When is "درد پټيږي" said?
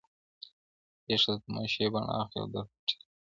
2.53-3.05